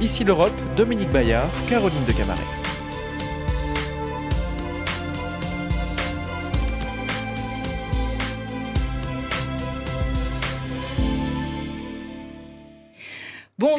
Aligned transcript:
Ici 0.00 0.24
l'Europe, 0.24 0.52
Dominique 0.76 1.10
Bayard, 1.10 1.48
Caroline 1.68 2.04
de 2.06 2.12
Camaret. 2.12 2.55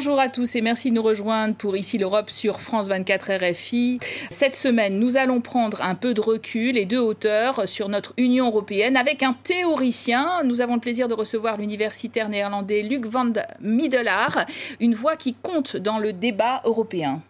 Bonjour 0.08 0.22
à 0.22 0.30
tous 0.30 0.56
et 0.56 0.62
merci 0.62 0.88
de 0.88 0.94
nous 0.94 1.02
rejoindre 1.02 1.54
pour 1.54 1.76
Ici 1.76 1.98
l'Europe 1.98 2.30
sur 2.30 2.62
France 2.62 2.88
24 2.88 3.30
RFI. 3.44 3.98
Cette 4.30 4.56
semaine, 4.56 4.98
nous 4.98 5.18
allons 5.18 5.42
prendre 5.42 5.82
un 5.82 5.94
peu 5.94 6.14
de 6.14 6.22
recul 6.22 6.78
et 6.78 6.86
de 6.86 6.96
hauteur 6.96 7.68
sur 7.68 7.90
notre 7.90 8.14
Union 8.16 8.46
européenne 8.46 8.96
avec 8.96 9.22
un 9.22 9.34
théoricien. 9.34 10.42
Nous 10.44 10.62
avons 10.62 10.76
le 10.76 10.80
plaisir 10.80 11.08
de 11.08 11.14
recevoir 11.14 11.58
l'universitaire 11.58 12.30
néerlandais 12.30 12.80
Luc 12.80 13.04
van 13.04 13.30
Middelaar, 13.60 14.46
une 14.80 14.94
voix 14.94 15.16
qui 15.16 15.34
compte 15.34 15.76
dans 15.76 15.98
le 15.98 16.14
débat 16.14 16.62
européen. 16.64 17.20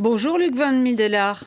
Bonjour 0.00 0.36
Luc 0.36 0.56
van 0.56 0.72
Middelaar. 0.72 1.44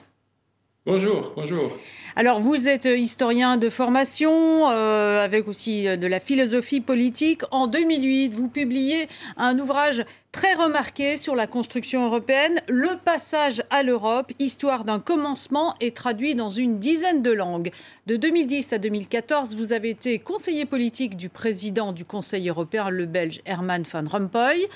Bonjour, 0.86 1.34
bonjour. 1.36 1.74
Alors, 2.16 2.40
vous 2.40 2.68
êtes 2.68 2.86
historien 2.86 3.58
de 3.58 3.70
formation, 3.70 4.70
euh, 4.70 5.24
avec 5.24 5.48
aussi 5.48 5.84
de 5.84 6.08
la 6.08 6.20
philosophie 6.20 6.82
politique. 6.82 7.42
En 7.52 7.68
2008, 7.68 8.34
vous 8.34 8.48
publiez 8.48 9.08
un 9.38 9.58
ouvrage 9.60 10.04
très 10.32 10.54
remarqué 10.54 11.18
sur 11.18 11.36
la 11.36 11.48
construction 11.48 12.06
européenne. 12.06 12.62
Le 12.68 12.98
passage 13.04 13.64
à 13.72 13.82
l'Europe, 13.82 14.32
histoire 14.38 14.86
d'un 14.86 15.00
commencement, 15.00 15.74
est 15.80 15.96
traduit 15.96 16.36
dans 16.36 16.52
une 16.52 16.78
dizaine 16.78 17.24
de 17.24 17.32
langues. 17.32 17.72
De 18.06 18.16
2010 18.16 18.74
à 18.74 18.78
2014, 18.78 19.56
vous 19.56 19.74
avez 19.74 19.90
été 19.90 20.20
conseiller 20.20 20.66
politique 20.66 21.18
du 21.18 21.30
président 21.30 21.92
du 21.94 22.06
Conseil 22.06 22.48
européen, 22.50 22.90
le 22.90 23.06
Belge 23.06 23.42
Herman 23.46 23.84
van 23.84 24.08
Rompuy. 24.08 24.68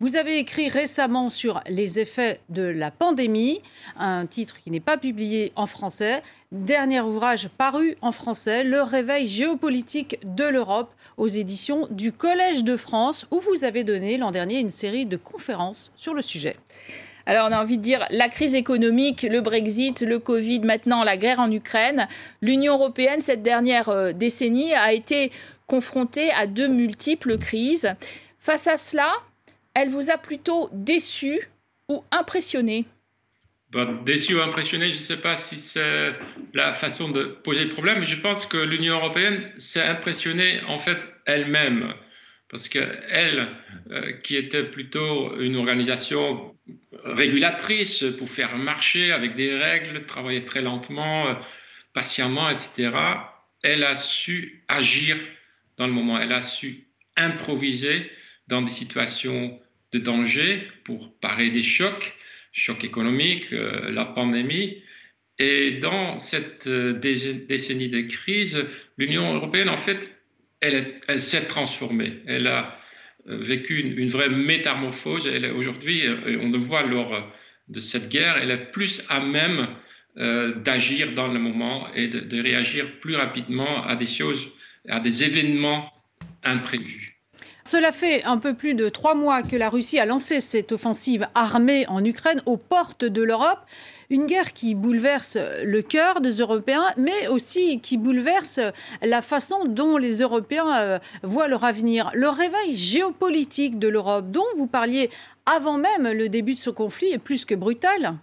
Vous 0.00 0.16
avez 0.16 0.38
écrit 0.38 0.68
récemment 0.68 1.28
sur 1.28 1.60
les 1.68 1.98
effets 1.98 2.40
de 2.48 2.62
la 2.62 2.90
pandémie, 2.90 3.60
un 3.98 4.26
titre 4.26 4.56
qui 4.62 4.70
n'est 4.70 4.80
pas 4.80 4.96
publié 4.96 5.52
en 5.56 5.66
français. 5.66 6.22
Dernier 6.52 7.00
ouvrage 7.00 7.48
paru 7.56 7.96
en 8.02 8.12
français, 8.12 8.62
Le 8.62 8.82
réveil 8.82 9.26
géopolitique 9.26 10.18
de 10.22 10.44
l'Europe 10.44 10.92
aux 11.16 11.26
éditions 11.26 11.88
du 11.90 12.12
Collège 12.12 12.62
de 12.62 12.76
France, 12.76 13.26
où 13.30 13.40
vous 13.40 13.64
avez 13.64 13.84
donné 13.84 14.18
l'an 14.18 14.32
dernier 14.32 14.60
une 14.60 14.70
série 14.70 15.06
de 15.06 15.16
conférences 15.16 15.92
sur 15.96 16.12
le 16.12 16.20
sujet. 16.20 16.54
Alors 17.24 17.48
on 17.48 17.52
a 17.52 17.62
envie 17.62 17.78
de 17.78 17.82
dire 17.82 18.04
la 18.10 18.28
crise 18.28 18.54
économique, 18.54 19.22
le 19.22 19.40
Brexit, 19.40 20.02
le 20.02 20.18
Covid, 20.18 20.60
maintenant 20.60 21.04
la 21.04 21.16
guerre 21.16 21.40
en 21.40 21.50
Ukraine. 21.50 22.06
L'Union 22.42 22.74
européenne, 22.74 23.22
cette 23.22 23.42
dernière 23.42 23.88
euh, 23.88 24.12
décennie, 24.12 24.74
a 24.74 24.92
été 24.92 25.32
confrontée 25.66 26.32
à 26.32 26.46
de 26.46 26.66
multiples 26.66 27.38
crises. 27.38 27.94
Face 28.38 28.66
à 28.66 28.76
cela, 28.76 29.10
elle 29.72 29.88
vous 29.88 30.10
a 30.10 30.18
plutôt 30.18 30.68
déçu 30.74 31.48
ou 31.88 32.02
impressionné? 32.10 32.84
Déçu 34.04 34.34
ou 34.34 34.40
impressionné, 34.40 34.90
je 34.90 34.96
ne 34.96 35.00
sais 35.00 35.20
pas 35.20 35.36
si 35.36 35.56
c'est 35.56 36.14
la 36.54 36.74
façon 36.74 37.08
de 37.10 37.24
poser 37.24 37.64
le 37.64 37.70
problème, 37.70 38.00
mais 38.00 38.06
je 38.06 38.16
pense 38.16 38.46
que 38.46 38.58
l'Union 38.58 38.96
européenne 38.96 39.50
s'est 39.56 39.82
impressionnée 39.82 40.60
en 40.68 40.78
fait 40.78 41.08
elle-même. 41.26 41.94
Parce 42.48 42.68
qu'elle, 42.68 43.48
euh, 43.90 44.12
qui 44.22 44.36
était 44.36 44.64
plutôt 44.64 45.40
une 45.40 45.56
organisation 45.56 46.54
régulatrice 47.02 48.04
pour 48.18 48.28
faire 48.28 48.58
marcher 48.58 49.10
avec 49.10 49.34
des 49.34 49.56
règles, 49.56 50.04
travailler 50.04 50.44
très 50.44 50.60
lentement, 50.60 51.28
euh, 51.28 51.34
patiemment, 51.94 52.50
etc., 52.50 52.90
elle 53.62 53.84
a 53.84 53.94
su 53.94 54.64
agir 54.68 55.16
dans 55.78 55.86
le 55.86 55.94
moment, 55.94 56.20
elle 56.20 56.32
a 56.32 56.42
su 56.42 56.88
improviser 57.16 58.10
dans 58.48 58.60
des 58.60 58.70
situations 58.70 59.58
de 59.92 59.98
danger 59.98 60.68
pour 60.84 61.18
parer 61.20 61.50
des 61.50 61.62
chocs 61.62 62.14
choc 62.52 62.84
économique, 62.84 63.52
euh, 63.52 63.90
la 63.90 64.04
pandémie. 64.04 64.82
Et 65.38 65.72
dans 65.72 66.16
cette 66.18 66.66
euh, 66.66 66.92
décennie 66.92 67.88
de 67.88 68.02
crise, 68.02 68.64
l'Union 68.98 69.34
européenne, 69.34 69.70
en 69.70 69.78
fait, 69.78 70.14
elle, 70.60 71.20
s'est 71.20 71.46
transformée. 71.46 72.20
Elle 72.26 72.46
a 72.46 72.78
euh, 73.28 73.38
vécu 73.38 73.80
une, 73.80 74.08
vraie 74.08 74.28
métamorphose. 74.28 75.26
Aujourd'hui, 75.56 76.02
on 76.40 76.50
le 76.50 76.58
voit 76.58 76.82
lors 76.82 77.32
de 77.68 77.80
cette 77.80 78.08
guerre, 78.08 78.36
elle 78.40 78.50
est 78.50 78.70
plus 78.70 79.02
à 79.08 79.20
même 79.20 79.68
d'agir 80.14 81.14
dans 81.14 81.26
le 81.28 81.38
moment 81.38 81.90
et 81.94 82.06
de 82.06 82.42
réagir 82.42 83.00
plus 83.00 83.16
rapidement 83.16 83.82
à 83.86 83.96
des 83.96 84.06
choses, 84.06 84.50
à 84.86 85.00
des 85.00 85.24
événements 85.24 85.90
imprévus. 86.44 87.21
Cela 87.64 87.92
fait 87.92 88.24
un 88.24 88.38
peu 88.38 88.54
plus 88.54 88.74
de 88.74 88.88
trois 88.88 89.14
mois 89.14 89.42
que 89.42 89.56
la 89.56 89.68
Russie 89.68 89.98
a 89.98 90.06
lancé 90.06 90.40
cette 90.40 90.72
offensive 90.72 91.26
armée 91.34 91.86
en 91.88 92.04
Ukraine 92.04 92.42
aux 92.46 92.56
portes 92.56 93.04
de 93.04 93.22
l'Europe. 93.22 93.60
Une 94.10 94.26
guerre 94.26 94.52
qui 94.52 94.74
bouleverse 94.74 95.38
le 95.64 95.80
cœur 95.80 96.20
des 96.20 96.38
Européens, 96.38 96.84
mais 96.96 97.28
aussi 97.28 97.80
qui 97.80 97.96
bouleverse 97.96 98.60
la 99.00 99.22
façon 99.22 99.64
dont 99.64 99.96
les 99.96 100.20
Européens 100.20 100.76
euh, 100.76 100.98
voient 101.22 101.48
leur 101.48 101.64
avenir. 101.64 102.10
Le 102.14 102.28
réveil 102.28 102.74
géopolitique 102.74 103.78
de 103.78 103.88
l'Europe, 103.88 104.30
dont 104.30 104.44
vous 104.56 104.66
parliez 104.66 105.08
avant 105.46 105.78
même 105.78 106.12
le 106.12 106.28
début 106.28 106.54
de 106.54 106.58
ce 106.58 106.70
conflit, 106.70 107.12
est 107.12 107.22
plus 107.22 107.44
que 107.44 107.54
brutal. 107.54 108.18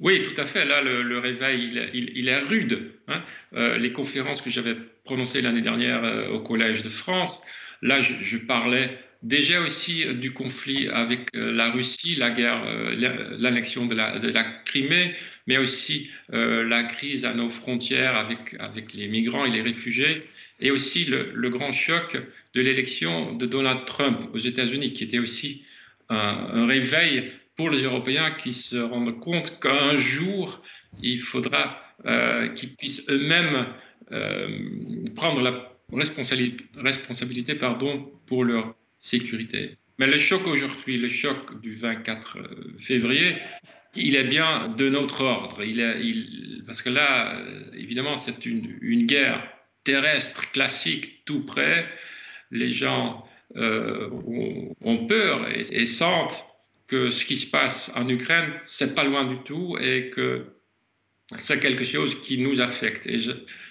Oui, 0.00 0.22
tout 0.22 0.40
à 0.40 0.46
fait. 0.46 0.64
Là, 0.64 0.80
le, 0.80 1.18
réveil, 1.18 1.90
il, 1.92 2.28
est 2.28 2.38
rude. 2.38 2.92
Hein. 3.08 3.22
Euh, 3.54 3.78
les 3.78 3.92
conférences 3.92 4.40
que 4.40 4.50
j'avais 4.50 4.76
prononcées 5.04 5.42
l'année 5.42 5.60
dernière 5.60 6.04
euh, 6.04 6.28
au 6.28 6.40
Collège 6.40 6.82
de 6.82 6.88
France, 6.88 7.42
Là, 7.82 8.00
je, 8.00 8.36
parlais 8.36 8.98
déjà 9.22 9.60
aussi 9.60 10.04
euh, 10.04 10.14
du 10.14 10.32
conflit 10.32 10.88
avec 10.88 11.34
euh, 11.34 11.52
la 11.52 11.70
Russie, 11.70 12.16
la 12.16 12.30
guerre, 12.30 12.64
euh, 12.66 13.36
l'annexion 13.38 13.86
de 13.86 13.94
la, 13.94 14.44
Crimée, 14.64 15.12
mais 15.46 15.56
aussi 15.56 16.10
la 16.30 16.84
crise 16.84 17.24
à 17.24 17.32
nos 17.32 17.48
frontières 17.48 18.16
avec 18.16 18.92
les 18.92 19.08
migrants 19.08 19.46
et 19.46 19.50
les 19.50 19.62
réfugiés, 19.62 20.24
et 20.60 20.70
aussi 20.70 21.06
le, 21.06 21.48
grand 21.48 21.72
choc 21.72 22.18
de 22.54 22.60
l'élection 22.60 23.32
de 23.32 23.46
Donald 23.46 23.86
Trump 23.86 24.20
aux 24.34 24.38
États-Unis, 24.38 24.92
qui 24.92 25.04
était 25.04 25.18
aussi 25.18 25.64
un, 26.10 26.66
réveil 26.66 27.32
pour 27.56 27.70
les 27.70 27.84
Européens 27.84 28.30
qui 28.30 28.52
se 28.52 28.76
rendent 28.76 29.18
compte 29.20 29.58
qu'un 29.58 29.96
jour, 29.96 30.62
il 31.02 31.18
faudra 31.18 31.80
qu'ils 32.54 32.74
puissent 32.76 33.08
eux-mêmes 33.08 33.66
prendre 35.14 35.40
la 35.40 35.77
responsabilité, 35.92 37.54
pardon, 37.54 38.10
pour 38.26 38.44
leur 38.44 38.74
sécurité. 39.00 39.76
Mais 39.98 40.06
le 40.06 40.18
choc 40.18 40.46
aujourd'hui, 40.46 40.96
le 40.96 41.08
choc 41.08 41.60
du 41.60 41.74
24 41.74 42.38
euh, 42.38 42.74
février, 42.78 43.36
il 43.96 44.16
est 44.16 44.24
bien 44.24 44.68
de 44.68 44.88
notre 44.88 45.22
ordre. 45.22 45.64
Il 45.64 45.80
est, 45.80 46.64
parce 46.66 46.82
que 46.82 46.90
là, 46.90 47.36
euh, 47.36 47.70
évidemment, 47.74 48.16
c'est 48.16 48.46
une, 48.46 49.06
guerre 49.06 49.42
terrestre 49.84 50.50
classique 50.52 51.24
tout 51.24 51.44
près. 51.44 51.88
Les 52.50 52.70
gens 52.70 53.26
euh, 53.56 54.10
ont, 54.82 55.06
peur 55.06 55.48
et, 55.50 55.86
sentent 55.86 56.44
que 56.86 57.10
ce 57.10 57.24
qui 57.24 57.36
se 57.36 57.50
passe 57.50 57.90
en 57.96 58.08
Ukraine, 58.08 58.52
c'est 58.56 58.94
pas 58.94 59.04
loin 59.04 59.26
du 59.26 59.38
tout 59.44 59.76
et 59.80 60.10
que 60.10 60.46
c'est 61.36 61.60
quelque 61.60 61.84
chose 61.84 62.20
qui 62.20 62.38
nous 62.38 62.60
affecte. 62.60 63.08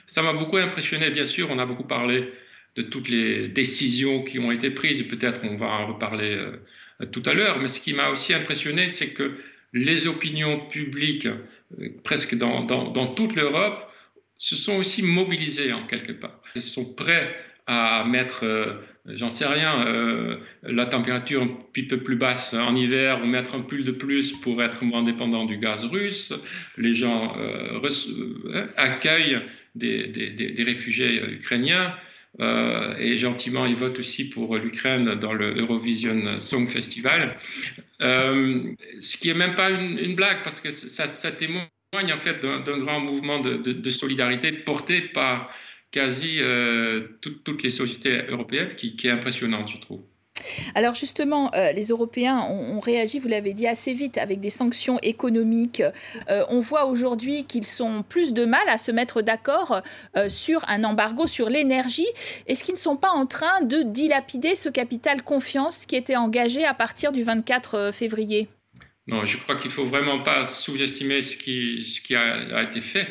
Ça 0.08 0.22
m'a 0.24 0.34
beaucoup 0.34 0.58
impressionné, 0.58 1.12
bien 1.12 1.26
sûr, 1.26 1.52
on 1.52 1.60
a 1.60 1.66
beaucoup 1.66 1.84
parlé 1.84 2.32
de 2.76 2.82
toutes 2.82 3.10
les 3.10 3.50
décisions 3.50 4.24
qui 4.24 4.40
ont 4.40 4.52
été 4.52 4.72
prises, 4.72 5.04
peut-être 5.04 5.42
on 5.44 5.56
va 5.56 5.68
en 5.68 5.88
reparler 5.88 6.34
euh, 6.34 7.06
tout 7.12 7.24
à 7.26 7.34
l'heure, 7.34 7.60
mais 7.60 7.68
ce 7.68 7.82
qui 7.82 7.94
m'a 7.94 8.10
aussi 8.10 8.34
impressionné, 8.34 8.88
c'est 8.88 9.10
que 9.10 9.36
les 9.74 10.08
opinions 10.08 10.66
publiques, 10.68 11.28
euh, 11.28 11.90
presque 12.04 12.36
dans, 12.36 12.64
dans, 12.64 13.14
toute 13.14 13.36
l'Europe, 13.36 13.92
se 14.38 14.56
sont 14.56 14.78
aussi 14.78 15.04
mobilisées 15.04 15.74
en 15.74 15.86
quelque 15.86 16.14
part. 16.14 16.42
Elles 16.56 16.62
sont 16.62 16.86
prêts 16.86 17.36
à 17.68 18.06
mettre, 18.06 18.46
euh, 18.46 18.82
j'en 19.06 19.30
sais 19.30 19.46
rien, 19.46 19.86
euh, 19.86 20.38
la 20.64 20.86
température 20.86 21.44
un 21.44 21.48
petit 21.48 21.84
peu 21.84 21.98
plus 21.98 22.16
basse 22.16 22.54
en 22.54 22.74
hiver 22.74 23.22
ou 23.22 23.26
mettre 23.26 23.56
un 23.56 23.62
pull 23.62 23.84
de 23.84 23.92
plus 23.92 24.32
pour 24.32 24.64
être 24.64 24.86
moins 24.86 25.04
dépendant 25.04 25.46
du 25.46 25.58
gaz 25.58 25.86
russe. 25.86 26.34
Les 26.78 26.94
gens 26.94 27.36
euh, 27.38 28.68
accueillent 28.78 29.42
des, 29.76 30.08
des, 30.08 30.32
des, 30.32 30.64
réfugiés 30.64 31.22
ukrainiens. 31.30 31.94
et 33.00 33.18
gentiment, 33.18 33.66
ils 33.66 33.76
votent 33.76 34.00
aussi 34.00 34.30
pour 34.30 34.58
l'Ukraine 34.58 35.16
dans 35.16 35.34
le 35.34 35.56
Eurovision 35.56 36.40
Song 36.40 36.68
Festival. 36.68 37.38
ce 38.00 39.18
qui 39.18 39.30
est 39.30 39.36
même 39.36 39.56
pas 39.56 39.70
une, 39.70 40.16
blague 40.16 40.42
parce 40.44 40.60
que 40.60 40.72
ça, 40.72 41.32
témoigne 41.32 41.68
en 41.94 42.18
fait 42.18 42.40
d'un 42.42 42.78
grand 42.80 43.02
mouvement 43.02 43.40
de, 43.40 43.58
de 43.58 43.90
solidarité 43.90 44.52
porté 44.52 45.02
par 45.02 45.50
quasi 45.98 46.38
euh, 46.42 47.08
toutes 47.22 47.64
les 47.64 47.72
sociétés 47.72 48.22
européennes, 48.30 48.68
qui, 48.68 48.96
est 49.04 49.10
impressionnante, 49.10 49.68
je 49.70 49.78
trouve. 49.80 50.02
Alors 50.76 50.94
justement, 50.94 51.52
euh, 51.56 51.72
les 51.72 51.88
Européens 51.88 52.38
ont, 52.48 52.80
réagi, 52.80 53.18
vous 53.18 53.28
l'avez 53.28 53.54
dit, 53.54 53.66
assez 53.66 53.96
vite 53.96 54.20
avec 54.20 54.40
des 54.40 54.52
sanctions 54.52 55.00
économiques. 55.02 55.82
Euh, 56.30 56.46
on 56.50 56.60
voit 56.60 56.86
aujourd'hui 56.86 57.46
qu'ils 57.46 57.66
sont 57.66 58.04
plus 58.08 58.32
de 58.34 58.46
mal 58.46 58.70
à 58.70 58.78
se 58.78 58.92
mettre 58.92 59.24
d'accord 59.24 59.82
sur 60.28 60.64
un 60.68 60.84
embargo 60.84 61.26
sur 61.26 61.50
l'énergie. 61.50 62.08
Est-ce 62.46 62.64
qu'ils 62.64 62.76
ne 62.76 62.80
sont 62.80 62.98
pas 62.98 63.12
en 63.12 63.26
train 63.26 63.62
de 63.62 63.82
dilapider 63.82 64.54
ce 64.54 64.70
capital 64.70 65.24
confiance 65.24 65.88
qui 65.88 65.96
était 65.96 66.16
engagé 66.16 66.64
à 66.64 66.76
partir 66.76 67.12
du 67.12 67.24
24 67.24 67.92
février? 67.92 68.48
Non, 69.08 69.26
je 69.26 69.38
crois 69.38 69.56
qu'il 69.56 69.70
ne 69.70 69.74
faut 69.74 69.86
vraiment 69.86 70.20
pas 70.20 70.46
sous-estimer 70.46 71.24
ce 71.24 71.38
qui, 71.38 71.84
ce 71.86 72.02
qui 72.02 72.16
a, 72.16 72.62
été 72.62 72.82
fait 72.82 73.08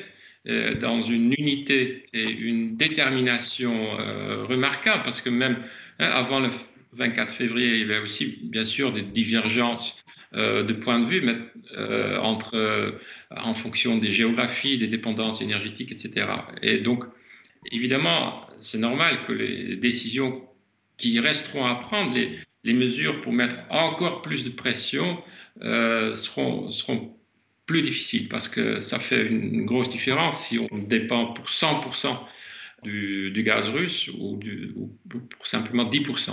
dans 0.81 1.03
une 1.03 1.35
unité 1.39 2.07
et 2.13 2.31
une 2.31 2.77
détermination 2.77 3.99
euh, 3.99 4.45
remarquable, 4.45 5.03
parce 5.03 5.21
que 5.21 5.31
même 5.31 5.59
hein, 5.99 6.11
avant 6.11 6.41
le 6.41 6.51
24 6.93 7.33
février, 7.33 7.75
il 7.75 7.81
y 7.81 7.83
avait 7.83 7.99
aussi, 7.99 8.39
bien 8.43 8.65
sûr, 8.65 8.93
des 8.93 9.03
divergences 9.03 10.05
euh, 10.35 10.63
de 10.63 10.73
points 10.73 11.01
de 11.01 11.05
vue 11.05 11.23
entre, 12.21 12.95
en 13.31 13.55
fonction 13.55 13.99
des 13.99 14.11
géographies, 14.11 14.79
des 14.79 14.89
dépendances 14.89 15.43
énergétiques, 15.43 15.93
etc. 15.93 16.29
Et 16.63 16.79
donc, 16.79 17.05
évidemment, 17.73 18.47
c'est 18.61 18.79
normal 18.79 19.23
que 19.27 19.33
les 19.33 19.77
décisions 19.77 20.43
qui 20.97 21.21
resteront 21.21 21.65
à 21.67 21.75
prendre, 21.75 22.15
les, 22.15 22.39
mesures 22.73 23.21
pour 23.21 23.33
mettre 23.33 23.55
encore 23.71 24.23
plus 24.23 24.43
de 24.43 24.51
pression 24.51 25.23
euh, 25.63 26.17
seront, 26.17 26.69
seront 26.73 27.16
plus 27.67 27.83
difficiles 27.83 28.29
parce 28.29 28.49
que 28.49 28.81
ça 28.81 28.99
fait 28.99 29.27
une 29.27 29.65
grosse 29.65 29.89
différence 29.89 30.47
si 30.47 30.59
on 30.71 30.79
dépend 30.79 31.33
pour 31.33 31.47
100% 31.47 32.17
du, 32.85 33.43
gaz 33.45 33.69
russe 33.69 34.09
ou, 34.19 34.39
pour 35.09 35.47
simplement 35.47 35.89
10%. 35.89 36.31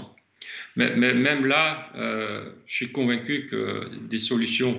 Mais, 0.75 0.95
même 0.95 1.45
là, 1.45 1.91
euh, 1.95 2.51
je 2.65 2.75
suis 2.75 2.91
convaincu 2.91 3.47
que 3.47 3.89
des 4.07 4.17
solutions 4.17 4.75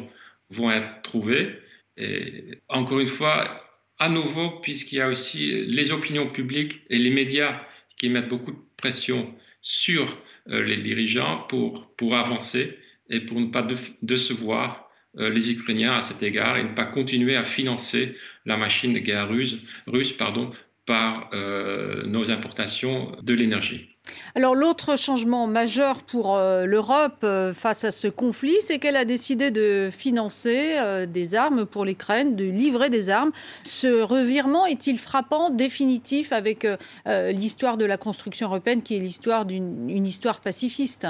vont 0.50 0.70
être 0.70 1.02
trouvées. 1.02 1.56
Et 1.96 2.58
encore 2.68 3.00
une 3.00 3.06
fois, 3.06 3.64
à 3.98 4.08
nouveau, 4.08 4.50
puisqu'il 4.60 4.96
y 4.96 5.00
a 5.00 5.08
aussi 5.08 5.64
les 5.66 5.92
opinions 5.92 6.28
publiques 6.28 6.82
et 6.90 6.98
les 6.98 7.10
médias 7.10 7.60
qui 7.96 8.08
mettent 8.08 8.28
beaucoup 8.28 8.52
de 8.52 8.58
pression 8.76 9.34
sur 9.60 10.18
euh, 10.50 10.62
les 10.62 10.76
dirigeants 10.76 11.44
pour, 11.48 11.94
pour 11.96 12.16
avancer 12.16 12.74
et 13.08 13.20
pour 13.20 13.40
ne 13.40 13.46
pas 13.46 13.66
décevoir 14.02 14.80
euh, 14.80 14.83
les 15.16 15.50
Ukrainiens 15.50 15.94
à 15.94 16.00
cet 16.00 16.22
égard 16.22 16.56
et 16.56 16.64
ne 16.64 16.74
pas 16.74 16.86
continuer 16.86 17.36
à 17.36 17.44
financer 17.44 18.16
la 18.46 18.56
machine 18.56 18.92
de 18.94 18.98
guerre 18.98 19.28
russe, 19.28 20.12
pardon, 20.18 20.50
par 20.86 21.30
euh, 21.32 22.04
nos 22.06 22.30
importations 22.30 23.12
de 23.22 23.34
l'énergie. 23.34 23.88
Alors 24.34 24.54
l'autre 24.54 24.98
changement 24.98 25.46
majeur 25.46 26.02
pour 26.02 26.36
l'Europe 26.36 27.26
face 27.54 27.84
à 27.84 27.90
ce 27.90 28.06
conflit, 28.06 28.56
c'est 28.60 28.78
qu'elle 28.78 28.96
a 28.96 29.06
décidé 29.06 29.50
de 29.50 29.88
financer 29.90 31.06
des 31.08 31.34
armes 31.34 31.64
pour 31.64 31.86
l'Ukraine, 31.86 32.36
de 32.36 32.44
livrer 32.44 32.90
des 32.90 33.08
armes. 33.08 33.32
Ce 33.62 34.02
revirement 34.02 34.66
est-il 34.66 34.98
frappant, 34.98 35.48
définitif 35.48 36.32
avec 36.32 36.66
l'histoire 37.06 37.78
de 37.78 37.86
la 37.86 37.96
construction 37.96 38.48
européenne 38.48 38.82
qui 38.82 38.94
est 38.94 39.00
l'histoire 39.00 39.46
d'une 39.46 40.06
histoire 40.06 40.40
pacifiste? 40.40 41.06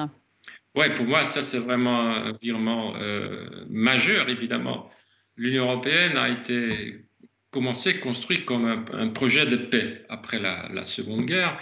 Oui, 0.75 0.87
pour 0.97 1.07
moi, 1.07 1.25
ça, 1.25 1.43
c'est 1.43 1.59
vraiment 1.59 2.01
un 2.01 2.33
virement 2.43 2.95
euh, 2.97 3.65
majeur, 3.69 4.29
évidemment. 4.29 4.91
L'Union 5.37 5.65
européenne 5.65 6.17
a 6.17 6.29
été 6.29 7.05
commencé, 7.51 8.01
construit 8.01 8.45
comme 8.45 8.85
un, 8.93 9.09
projet 9.09 9.47
de 9.47 9.57
paix 9.57 10.05
après 10.09 10.41
la, 10.41 10.85
Seconde 10.85 11.27
Guerre. 11.27 11.59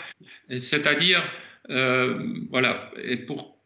C'est-à-dire, 0.56 1.23
euh, 1.69 2.26
voilà, 2.50 2.91
et 3.05 3.19
pour 3.19 3.59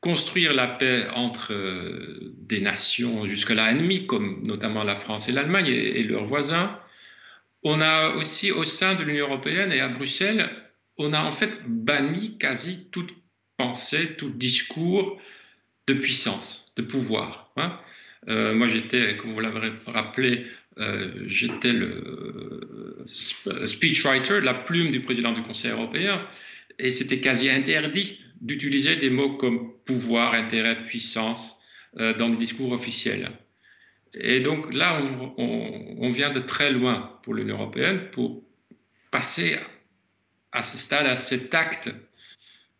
construire 0.00 0.54
la 0.54 0.66
paix 0.66 1.06
entre 1.14 1.52
euh, 1.52 2.34
des 2.38 2.60
nations 2.60 3.26
jusque-là 3.26 3.70
ennemies, 3.70 4.06
comme 4.06 4.42
notamment 4.44 4.82
la 4.82 4.96
France 4.96 5.28
et 5.28 5.32
l'Allemagne 5.32 5.68
et, 5.68 6.00
et, 6.00 6.04
leurs 6.04 6.24
voisins, 6.24 6.76
on 7.62 7.80
a 7.80 8.14
aussi 8.16 8.50
au 8.50 8.64
sein 8.64 8.96
de 8.96 9.04
l'Union 9.04 9.26
européenne 9.26 9.70
et 9.72 9.80
à 9.80 9.88
Bruxelles, 9.88 10.50
on 10.96 11.12
a 11.12 11.22
en 11.22 11.30
fait 11.30 11.60
banni 11.66 12.38
quasi 12.38 12.88
toute 12.90 13.19
pensée, 13.60 14.14
tout 14.16 14.30
discours 14.30 15.20
de 15.86 15.94
puissance, 15.94 16.72
de 16.76 16.82
pouvoir. 16.82 17.50
Hein. 17.56 17.78
Euh, 18.28 18.54
moi, 18.54 18.66
j'étais, 18.68 19.16
comme 19.18 19.32
vous 19.32 19.40
l'avez 19.40 19.72
rappelé, 19.86 20.46
euh, 20.78 21.10
j'étais 21.26 21.74
le 21.74 23.02
euh, 23.04 23.66
speechwriter, 23.66 24.40
la 24.40 24.54
plume 24.54 24.90
du 24.90 25.00
président 25.00 25.32
du 25.32 25.42
Conseil 25.42 25.72
européen, 25.72 26.26
et 26.78 26.90
c'était 26.90 27.20
quasi 27.20 27.50
interdit 27.50 28.18
d'utiliser 28.40 28.96
des 28.96 29.10
mots 29.10 29.36
comme 29.36 29.74
pouvoir, 29.84 30.32
intérêt, 30.32 30.82
puissance 30.82 31.58
dans 32.18 32.28
le 32.28 32.36
discours 32.36 32.72
officiel. 32.72 33.30
Et 34.14 34.40
donc 34.40 34.72
là, 34.72 35.02
on 35.36 36.10
vient 36.10 36.30
de 36.30 36.38
très 36.38 36.70
loin 36.72 37.18
pour 37.22 37.34
l'Union 37.34 37.56
européenne 37.56 38.08
pour 38.12 38.42
passer 39.10 39.56
à 40.52 40.62
ce 40.62 40.78
stade, 40.78 41.06
à 41.06 41.16
cet 41.16 41.52
acte 41.54 41.90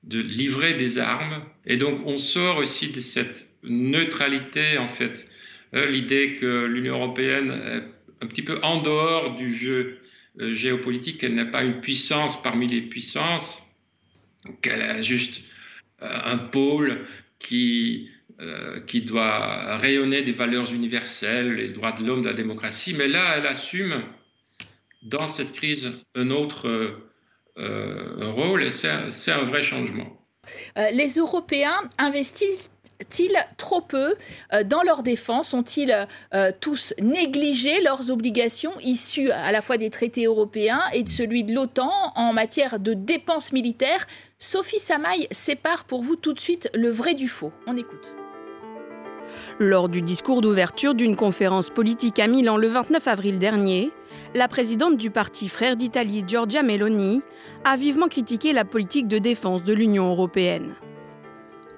de 0.02 0.20
livrer 0.20 0.75
des 0.75 0.99
armes. 0.99 1.43
Et 1.67 1.76
donc, 1.76 2.00
on 2.06 2.19
sort 2.19 2.58
aussi 2.58 2.91
de 2.91 3.00
cette 3.00 3.49
neutralité, 3.62 4.79
en 4.79 4.88
fait. 4.88 5.29
Euh, 5.75 5.87
l'idée 5.87 6.37
que 6.37 6.64
l'Union 6.64 6.94
européenne 6.97 7.50
est 7.50 8.25
un 8.25 8.26
petit 8.26 8.43
peu 8.43 8.58
en 8.62 8.81
dehors 8.82 9.35
du 9.35 9.52
jeu 9.52 9.99
euh, 10.41 10.55
géopolitique, 10.55 11.19
qu'elle 11.19 11.35
n'est 11.35 11.50
pas 11.50 11.62
une 11.62 11.81
puissance 11.81 12.43
parmi 12.43 12.67
les 12.67 12.81
puissances, 12.81 13.62
qu'elle 14.62 14.82
a 14.82 15.00
juste 15.00 15.43
euh, 16.02 16.08
un 16.25 16.38
pôle 16.38 17.05
qui, 17.38 18.11
qui 18.87 19.02
doit 19.02 19.76
rayonner 19.79 20.23
des 20.23 20.32
valeurs 20.32 20.73
universelles, 20.73 21.56
les 21.56 21.69
droits 21.69 21.93
de 21.93 22.05
l'homme, 22.05 22.25
la 22.25 22.32
démocratie. 22.32 22.94
Mais 22.94 23.06
là, 23.06 23.37
elle 23.37 23.47
assume 23.47 24.02
dans 25.02 25.29
cette 25.29 25.52
crise 25.52 25.93
un 26.14 26.31
autre 26.31 27.00
rôle 27.56 28.64
et 28.64 28.70
c'est 28.70 28.88
un, 28.88 29.44
vrai 29.44 29.62
changement. 29.62 30.06
Euh, 30.79 30.91
les 30.91 31.14
Européens 31.14 31.82
investissent-ils 31.99 33.37
trop 33.56 33.81
peu 33.81 34.14
euh, 34.52 34.64
dans 34.64 34.82
leur 34.82 35.02
défense? 35.02 35.52
Ont-ils 35.55 36.06
tous 36.61 36.94
négligé 37.00 37.81
leurs 37.82 38.11
obligations 38.11 38.73
issues 38.81 39.31
à 39.31 39.52
la 39.52 39.61
fois 39.61 39.76
des 39.76 39.91
traités 39.91 40.25
européens 40.25 40.82
et 40.93 41.02
de 41.02 41.08
celui 41.08 41.44
de 41.44 41.55
l'OTAN 41.55 41.93
en 42.14 42.32
matière 42.32 42.79
de 42.79 42.94
dépenses 42.94 43.52
militaires? 43.52 44.06
Sophie 44.38 44.79
Samaï 44.79 45.26
sépare 45.31 45.85
pour 45.85 46.02
vous 46.02 46.17
tout 46.17 46.32
de 46.32 46.41
suite 46.41 46.70
le 46.75 46.88
vrai 46.88 47.14
du 47.14 47.29
faux. 47.29 47.52
On 47.67 47.76
écoute. 47.76 48.14
Lors 49.58 49.88
du 49.88 50.00
discours 50.00 50.41
d'ouverture 50.41 50.94
d'une 50.94 51.17
conférence 51.17 51.70
politique 51.70 52.19
à 52.19 52.26
Milan 52.26 52.56
le 52.56 52.69
29 52.69 53.06
avril 53.06 53.38
dernier, 53.38 53.91
la 54.35 54.49
présidente 54.49 54.97
du 54.97 55.11
parti 55.11 55.49
Frères 55.49 55.77
d'Italie, 55.77 56.25
Giorgia 56.27 56.62
Meloni, 56.62 57.23
a 57.65 57.77
vivement 57.77 58.09
critiqué 58.09 58.53
la 58.53 58.65
politique 58.65 59.09
de 59.09 59.19
défense 59.19 59.62
de 59.62 59.73
l'Union 59.73 60.09
européenne. 60.09 60.75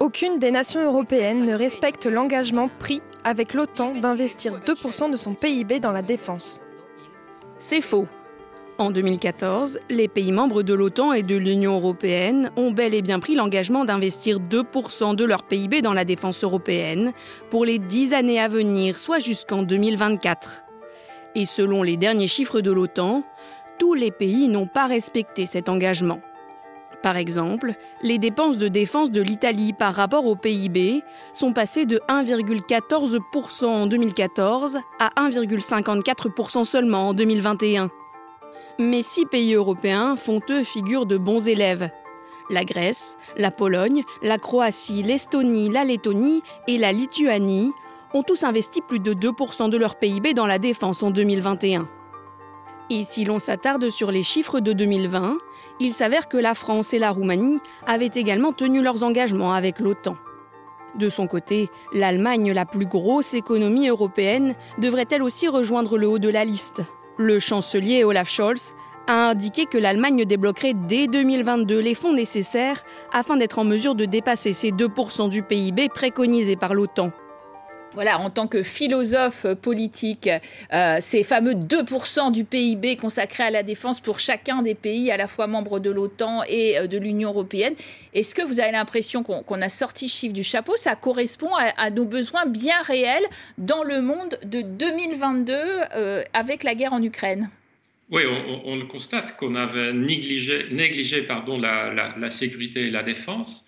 Aucune 0.00 0.38
des 0.38 0.50
nations 0.50 0.84
européennes 0.84 1.46
ne 1.46 1.54
respecte 1.54 2.06
l'engagement 2.06 2.68
pris 2.68 3.00
avec 3.24 3.54
l'OTAN 3.54 3.92
d'investir 3.94 4.60
2% 4.60 5.10
de 5.10 5.16
son 5.16 5.34
PIB 5.34 5.80
dans 5.80 5.92
la 5.92 6.02
défense. 6.02 6.60
C'est 7.58 7.80
faux. 7.80 8.08
En 8.78 8.90
2014, 8.90 9.78
les 9.90 10.08
pays 10.08 10.32
membres 10.32 10.62
de 10.62 10.74
l'OTAN 10.74 11.12
et 11.12 11.22
de 11.22 11.36
l'Union 11.36 11.76
européenne 11.76 12.50
ont 12.56 12.72
bel 12.72 12.94
et 12.94 13.02
bien 13.02 13.20
pris 13.20 13.34
l'engagement 13.34 13.84
d'investir 13.84 14.40
2% 14.40 15.14
de 15.14 15.24
leur 15.24 15.44
PIB 15.44 15.82
dans 15.82 15.92
la 15.92 16.04
défense 16.04 16.42
européenne 16.42 17.12
pour 17.50 17.64
les 17.64 17.78
10 17.78 18.12
années 18.12 18.40
à 18.40 18.48
venir, 18.48 18.98
soit 18.98 19.20
jusqu'en 19.20 19.62
2024. 19.62 20.64
Et 21.34 21.46
selon 21.46 21.82
les 21.82 21.96
derniers 21.96 22.28
chiffres 22.28 22.60
de 22.60 22.70
l'OTAN, 22.70 23.22
tous 23.78 23.94
les 23.94 24.10
pays 24.10 24.48
n'ont 24.48 24.66
pas 24.66 24.86
respecté 24.86 25.46
cet 25.46 25.68
engagement. 25.68 26.20
Par 27.02 27.16
exemple, 27.16 27.74
les 28.02 28.18
dépenses 28.18 28.58
de 28.58 28.68
défense 28.68 29.10
de 29.10 29.20
l'Italie 29.20 29.72
par 29.72 29.92
rapport 29.92 30.24
au 30.24 30.36
PIB 30.36 31.02
sont 31.34 31.52
passées 31.52 31.84
de 31.84 32.00
1,14% 32.08 33.64
en 33.64 33.86
2014 33.88 34.78
à 35.00 35.08
1,54% 35.28 36.64
seulement 36.64 37.08
en 37.08 37.14
2021. 37.14 37.90
Mais 38.78 39.02
six 39.02 39.26
pays 39.26 39.54
européens 39.54 40.14
font 40.16 40.40
eux 40.48 40.62
figure 40.62 41.06
de 41.06 41.18
bons 41.18 41.48
élèves. 41.48 41.90
La 42.50 42.64
Grèce, 42.64 43.16
la 43.36 43.50
Pologne, 43.50 44.02
la 44.22 44.38
Croatie, 44.38 45.02
l'Estonie, 45.02 45.70
la 45.70 45.84
Lettonie 45.84 46.42
et 46.68 46.78
la 46.78 46.92
Lituanie 46.92 47.72
ont 48.14 48.22
tous 48.22 48.44
investi 48.44 48.80
plus 48.80 49.00
de 49.00 49.14
2% 49.14 49.70
de 49.70 49.76
leur 49.76 49.96
PIB 49.96 50.34
dans 50.34 50.46
la 50.46 50.58
défense 50.58 51.02
en 51.02 51.10
2021. 51.10 51.88
Et 52.90 53.04
si 53.04 53.24
l'on 53.24 53.38
s'attarde 53.38 53.88
sur 53.90 54.10
les 54.10 54.22
chiffres 54.22 54.60
de 54.60 54.72
2020, 54.72 55.38
il 55.80 55.92
s'avère 55.92 56.28
que 56.28 56.36
la 56.36 56.54
France 56.54 56.92
et 56.92 56.98
la 56.98 57.10
Roumanie 57.10 57.60
avaient 57.86 58.10
également 58.14 58.52
tenu 58.52 58.82
leurs 58.82 59.02
engagements 59.02 59.52
avec 59.52 59.80
l'OTAN. 59.80 60.16
De 60.94 61.08
son 61.08 61.26
côté, 61.26 61.70
l'Allemagne, 61.94 62.52
la 62.52 62.66
plus 62.66 62.84
grosse 62.84 63.32
économie 63.32 63.88
européenne, 63.88 64.54
devrait 64.76 65.06
elle 65.10 65.22
aussi 65.22 65.48
rejoindre 65.48 65.96
le 65.96 66.06
haut 66.06 66.18
de 66.18 66.28
la 66.28 66.44
liste. 66.44 66.82
Le 67.16 67.38
chancelier 67.38 68.04
Olaf 68.04 68.28
Scholz 68.28 68.74
a 69.06 69.30
indiqué 69.30 69.64
que 69.64 69.78
l'Allemagne 69.78 70.24
débloquerait 70.24 70.74
dès 70.74 71.06
2022 71.06 71.78
les 71.78 71.94
fonds 71.94 72.12
nécessaires 72.12 72.82
afin 73.10 73.36
d'être 73.36 73.58
en 73.58 73.64
mesure 73.64 73.94
de 73.94 74.04
dépasser 74.04 74.52
ces 74.52 74.70
2% 74.70 75.30
du 75.30 75.42
PIB 75.42 75.88
préconisés 75.88 76.56
par 76.56 76.74
l'OTAN. 76.74 77.10
Voilà, 77.94 78.18
en 78.18 78.30
tant 78.30 78.46
que 78.46 78.62
philosophe 78.62 79.46
politique, 79.60 80.30
euh, 80.72 80.96
ces 81.00 81.22
fameux 81.22 81.52
2% 81.52 82.32
du 82.32 82.44
PIB 82.44 82.96
consacrés 82.96 83.42
à 83.42 83.50
la 83.50 83.62
défense 83.62 84.00
pour 84.00 84.18
chacun 84.18 84.62
des 84.62 84.74
pays, 84.74 85.10
à 85.10 85.18
la 85.18 85.26
fois 85.26 85.46
membres 85.46 85.78
de 85.78 85.90
l'OTAN 85.90 86.42
et 86.48 86.78
euh, 86.78 86.86
de 86.86 86.96
l'Union 86.96 87.28
européenne, 87.30 87.74
est-ce 88.14 88.34
que 88.34 88.40
vous 88.40 88.60
avez 88.60 88.72
l'impression 88.72 89.22
qu'on 89.22 89.60
a 89.60 89.68
sorti 89.68 90.08
chiffre 90.08 90.32
du 90.32 90.42
chapeau? 90.42 90.72
Ça 90.76 90.96
correspond 90.96 91.50
à, 91.54 91.90
nos 91.90 92.06
besoins 92.06 92.46
bien 92.46 92.80
réels 92.82 93.26
dans 93.58 93.84
le 93.84 94.00
monde 94.00 94.38
de 94.42 94.62
2022 94.62 95.54
euh, 95.94 96.22
avec 96.32 96.64
la 96.64 96.74
guerre 96.74 96.94
en 96.94 97.02
Ukraine? 97.02 97.50
Oui, 98.10 98.22
on, 98.64 98.76
le 98.76 98.86
constate 98.86 99.36
qu'on 99.36 99.54
avait 99.54 99.92
négligé, 99.92 100.66
négligé 100.70 101.22
pardon, 101.22 101.58
la, 101.58 102.30
sécurité 102.30 102.86
et 102.86 102.90
la 102.90 103.02
défense, 103.02 103.66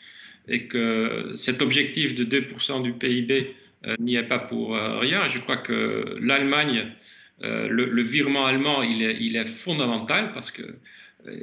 et 0.48 0.66
que 0.66 1.30
cet 1.34 1.62
objectif 1.62 2.14
de 2.14 2.24
2% 2.24 2.82
du 2.82 2.92
PIB 2.92 3.54
n'y 3.98 4.16
est 4.16 4.24
pas 4.24 4.38
pour 4.38 4.76
euh, 4.76 4.98
rien. 4.98 5.28
Je 5.28 5.38
crois 5.38 5.56
que 5.56 6.16
l'Allemagne, 6.20 6.92
euh, 7.42 7.68
le, 7.68 8.02
virement 8.02 8.46
allemand, 8.46 8.82
il 8.82 9.02
est, 9.02 9.44
fondamental 9.46 10.32
parce 10.32 10.50
que 10.50 10.62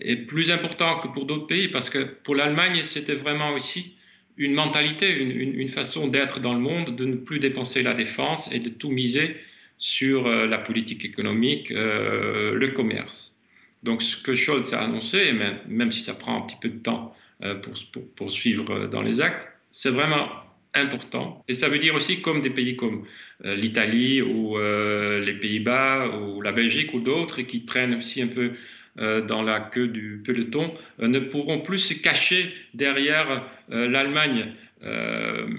est 0.01 0.15
plus 0.15 0.51
important 0.51 0.99
que 0.99 1.07
pour 1.07 1.25
d'autres 1.25 1.47
pays 1.47 1.67
parce 1.67 1.89
que 1.89 1.99
pour 1.99 2.35
l'Allemagne, 2.35 2.83
c'était 2.83 3.15
vraiment 3.15 3.51
aussi 3.51 3.95
une 4.37 4.53
mentalité, 4.53 5.11
une, 5.19 5.59
une, 5.59 5.67
façon 5.67 6.07
d'être 6.07 6.39
dans 6.39 6.53
le 6.53 6.59
monde, 6.59 6.95
de 6.95 7.05
ne 7.05 7.15
plus 7.15 7.39
dépenser 7.39 7.81
la 7.81 7.93
défense 7.93 8.51
et 8.53 8.59
de 8.59 8.69
tout 8.69 8.91
miser 8.91 9.37
sur 9.79 10.29
la 10.29 10.59
politique 10.59 11.03
économique, 11.03 11.71
le 11.71 12.67
commerce. 12.67 13.35
Donc 13.81 14.03
ce 14.03 14.15
que 14.15 14.35
Scholz 14.35 14.75
a 14.75 14.81
annoncé, 14.81 15.33
même, 15.33 15.57
même 15.67 15.91
si 15.91 16.01
ça 16.01 16.13
prend 16.13 16.37
un 16.37 16.41
petit 16.41 16.57
peu 16.61 16.69
de 16.69 16.77
temps 16.77 17.15
pour, 17.39 17.73
pour, 17.91 18.07
pour 18.15 18.31
suivre 18.31 18.85
dans 18.85 19.01
les 19.01 19.21
actes, 19.21 19.49
c'est 19.71 19.89
vraiment 19.89 20.29
important. 20.73 21.43
Et 21.47 21.53
ça 21.53 21.67
veut 21.67 21.79
dire 21.79 21.95
aussi 21.95 22.21
comme 22.21 22.41
des 22.41 22.49
pays 22.49 22.75
comme 22.75 23.03
euh, 23.45 23.55
l'Italie 23.55 24.21
ou 24.21 24.57
euh, 24.57 25.19
les 25.19 25.33
Pays-Bas 25.33 26.17
ou 26.17 26.41
la 26.41 26.51
Belgique 26.51 26.93
ou 26.93 26.99
d'autres 26.99 27.41
qui 27.41 27.65
traînent 27.65 27.95
aussi 27.95 28.21
un 28.21 28.27
peu 28.27 28.51
euh, 28.99 29.21
dans 29.21 29.41
la 29.41 29.59
queue 29.59 29.87
du 29.87 30.21
peloton 30.23 30.73
ne 30.99 31.19
pourront 31.19 31.59
plus 31.59 31.77
se 31.77 31.93
cacher 31.93 32.53
derrière 32.73 33.49
l'Allemagne 33.69 34.53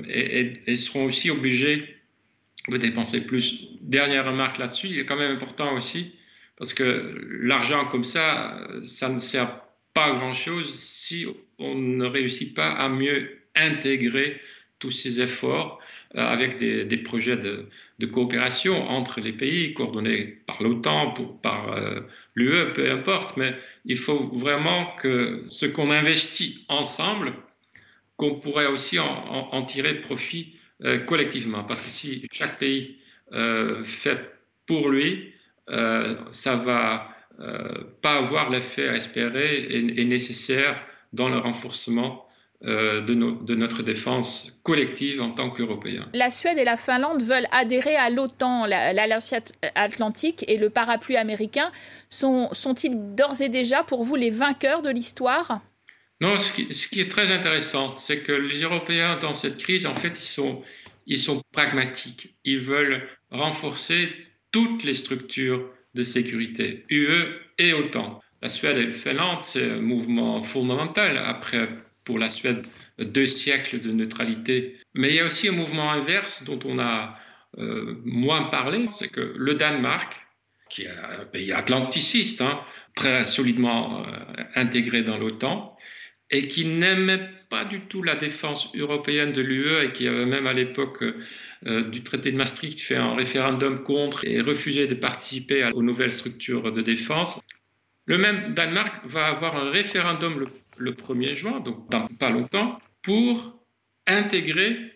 et, 0.09 0.63
et, 0.67 0.77
seront 0.77 1.05
aussi 1.05 1.31
obligés 1.31 1.97
de 2.69 2.77
dépenser 2.77 3.25
plus. 3.25 3.69
Dernière 3.81 4.27
remarque 4.27 4.59
là-dessus, 4.59 4.89
il 4.89 4.99
est 4.99 5.07
quand 5.07 5.17
même 5.17 5.31
important 5.31 5.75
aussi 5.77 6.13
parce 6.57 6.75
que 6.75 7.15
l'argent 7.41 7.85
comme 7.87 8.05
ça, 8.05 8.69
ça 8.83 9.09
ne 9.09 9.19
sert 9.19 9.63
pas 9.95 10.13
grand-chose 10.13 10.75
si 10.75 11.27
on 11.59 11.75
ne 11.75 12.05
réussit 12.05 12.55
pas 12.55 12.71
à 12.71 12.89
mieux 12.89 13.39
intégrer 13.55 14.41
tous 14.83 14.91
ces 14.91 15.21
efforts 15.21 15.79
euh, 16.17 16.21
avec 16.21 16.59
des, 16.59 16.97
projets 16.97 17.37
de, 17.37 18.07
coopération 18.07 18.89
entre 18.91 19.21
les 19.21 19.33
pays, 19.33 19.75
coordonnés 19.75 20.41
par 20.49 20.61
l'OTAN, 20.61 21.15
par 21.41 21.73
euh, 21.73 22.01
l'UE, 22.35 22.73
peu 22.75 22.91
importe, 22.91 23.37
mais 23.37 23.55
il 23.85 23.97
faut 23.97 24.19
vraiment 24.35 24.87
que 24.97 25.45
ce 25.49 25.67
qu'on 25.67 25.91
investit 25.91 26.65
ensemble, 26.69 27.33
qu'on 28.17 28.35
pourrait 28.35 28.67
aussi 28.67 28.99
en, 28.99 29.63
tirer 29.63 30.01
profit 30.01 30.57
euh, 30.85 30.99
collectivement. 30.99 31.63
Parce 31.63 31.81
que 31.81 31.89
si 31.89 32.27
chaque 32.33 32.59
pays 32.59 32.99
fait 33.85 34.21
pour 34.67 34.91
lui, 34.91 35.33
ça 36.31 36.57
va 36.57 37.09
pas 38.03 38.17
avoir 38.19 38.51
l'effet 38.51 38.89
espéré 38.89 39.63
et, 39.63 40.01
et 40.01 40.05
nécessaire 40.05 40.75
dans 41.15 41.31
le 41.31 41.39
renforcement 41.39 42.27
euh, 42.65 43.01
de, 43.01 43.15
de, 43.15 43.55
notre 43.57 43.83
défense 43.83 44.57
collective 44.63 45.21
en 45.21 45.33
tant 45.33 45.51
qu'Européens. 45.51 46.09
La 46.15 46.31
Suède 46.31 46.59
et 46.59 46.65
la 46.65 46.77
Finlande 46.77 47.21
veulent 47.21 47.49
adhérer 47.51 47.97
à 47.97 48.09
l'OTAN, 48.09 48.67
l'Alliance 48.67 49.35
Atlantique 49.75 50.45
et 50.47 50.59
le 50.59 50.71
parapluie 50.71 51.17
américain. 51.17 51.73
Sont, 52.09 52.49
sont-ils 52.53 53.17
d'ores 53.17 53.43
et 53.43 53.49
déjà 53.49 53.83
pour 53.83 54.05
vous 54.05 54.15
les 54.15 54.31
vainqueurs 54.31 54.81
de 54.81 54.91
l'histoire? 54.91 55.61
Non, 56.21 56.37
ce 56.37 56.53
qui, 56.53 56.73
ce 56.73 56.87
qui, 56.87 57.01
est 57.01 57.11
très 57.11 57.33
intéressant, 57.33 57.97
c'est 57.97 58.21
que 58.21 58.31
les 58.31 58.61
Européens 58.61 59.19
dans 59.19 59.33
cette 59.33 59.57
crise, 59.57 59.87
en 59.87 59.97
fait, 59.97 60.11
ils 60.11 60.29
sont, 60.29 60.63
ils 61.09 61.19
sont 61.19 61.43
pragmatiques. 61.51 62.37
Ils 62.45 62.61
veulent 62.61 63.09
renforcer 63.33 64.09
toutes 64.53 64.85
les 64.85 64.95
structures 64.95 65.69
de 65.95 66.05
sécurité, 66.05 66.85
UE 66.91 67.41
et 67.59 67.73
OTAN. 67.73 68.21
La 68.41 68.49
Suède 68.49 68.77
et 68.77 68.87
la 68.87 68.93
Finlande, 68.93 69.43
c'est 69.43 69.69
un 69.69 69.81
mouvement 69.81 70.45
fondamental 70.45 71.19
après 71.19 71.69
pour 72.05 72.19
la 72.19 72.31
Suède 72.31 72.65
deux 72.99 73.27
siècles 73.27 73.81
de 73.81 73.93
neutralité. 73.93 74.77
Mais 74.95 75.11
il 75.11 75.15
y 75.15 75.21
a 75.21 75.25
aussi 75.25 75.49
un 75.49 75.53
mouvement 75.53 75.91
inverse 75.91 76.45
dont 76.45 76.59
on 76.65 76.79
a 76.79 77.17
euh, 77.59 78.01
moins 78.05 78.45
parlé, 78.45 78.87
c'est 78.87 79.09
que 79.09 79.35
le 79.37 79.55
Danemark, 79.55 80.27
qui 80.69 80.83
est 80.83 80.89
un 80.89 81.25
pays 81.25 81.53
atlanticiste, 81.53 82.41
hein, 82.41 82.61
très 82.95 83.27
solidement 83.27 84.07
euh, 84.07 84.43
intégré 84.55 85.03
dans 85.03 85.19
l'OTAN, 85.19 85.77
et 86.31 86.49
qui 86.49 86.65
n'aimait 86.65 87.29
pas 87.51 87.67
du 87.67 87.81
tout 87.81 88.03
la 88.03 88.15
défense 88.15 88.75
européenne 88.75 89.33
de 89.33 89.43
l'UE 89.43 89.85
et 89.85 89.93
qui 89.93 90.09
avait 90.09 90.25
même 90.25 90.47
à 90.47 90.55
l'époque 90.55 91.05
euh, 91.67 91.83
du 91.91 92.03
traité 92.03 92.33
de 92.33 92.37
Maastricht 92.39 92.81
fait 92.81 92.97
un 92.97 93.15
référendum 93.15 93.83
contre 93.83 94.25
et 94.25 94.41
refusé 94.41 94.87
de 94.87 94.95
participer 94.95 95.69
aux 95.75 95.83
nouvelles 95.83 96.13
structures 96.13 96.73
de 96.73 96.81
défense. 96.81 97.43
Le 98.07 98.17
même 98.17 98.55
Danemark 98.55 99.05
va 99.05 99.27
avoir 99.27 99.57
un 99.57 99.71
référendum 99.71 100.41
le 100.41 100.49
le 100.83 100.93
1er 100.93 101.37
juin, 101.37 101.61
donc 101.61 101.89
dans 101.91 102.09
pas 102.09 102.31
longtemps, 102.31 102.79
pour 103.03 103.65
intégrer 104.07 104.93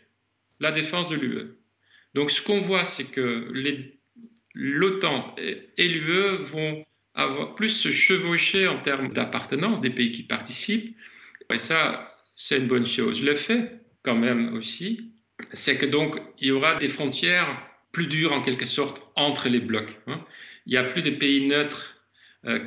la 0.60 0.72
défense 0.72 1.08
de 1.08 1.16
l'UE. 1.16 1.56
Donc 2.14 2.30
ce 2.30 2.42
qu'on 2.42 2.58
voit, 2.58 2.84
c'est 2.84 3.04
que 3.04 3.52
l'OTAN 4.54 5.34
et, 5.38 5.88
l'UE 5.88 6.36
vont 6.38 6.84
avoir 7.14 7.54
plus 7.54 7.68
se 7.68 7.90
chevaucher 7.90 8.66
en 8.66 8.80
termes 8.80 9.12
d'appartenance 9.12 9.80
des 9.80 9.90
pays 9.90 10.10
qui 10.10 10.22
participent. 10.22 10.96
Et 11.52 11.58
ça, 11.58 12.16
c'est 12.34 12.58
une 12.58 12.66
bonne 12.66 12.86
chose. 12.86 13.22
Le 13.22 13.34
fait, 13.34 13.80
quand 14.02 14.16
même 14.16 14.54
aussi, 14.54 15.12
c'est 15.52 15.78
que 15.78 15.86
donc 15.86 16.20
il 16.40 16.48
y 16.48 16.50
aura 16.50 16.74
des 16.74 16.88
frontières 16.88 17.62
plus 17.92 18.06
dures 18.06 18.32
en 18.32 18.42
quelque 18.42 18.66
sorte 18.66 19.02
entre 19.14 19.48
les 19.48 19.60
blocs. 19.60 19.98
Hein. 20.06 20.20
Il 20.66 20.70
n'y 20.70 20.78
a 20.78 20.84
plus 20.84 21.02
de 21.02 21.10
pays 21.10 21.46
neutres 21.46 21.95